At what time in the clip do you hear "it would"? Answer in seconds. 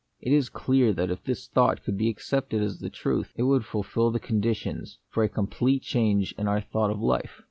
3.35-3.63